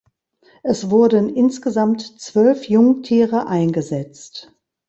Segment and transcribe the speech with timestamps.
[0.63, 4.51] Es wurden insgesamt zwölf Jungtiere eingesetzt.